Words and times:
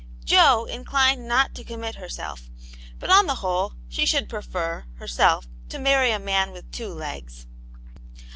""Jo 0.23 0.65
inclined 0.65 1.27
not 1.27 1.53
to 1.53 1.63
commit 1.63 1.93
herself. 1.93 2.49
But 2.97 3.11
on 3.11 3.27
the 3.27 3.35
whole, 3.35 3.73
she 3.87 4.03
should 4.07 4.29
prefer, 4.29 4.85
herself, 4.95 5.47
to 5.69 5.77
marry 5.77 6.09
a 6.09 6.17
man 6.17 6.49
with 6.51 6.71
two 6.71 6.91
legs. 6.91 7.45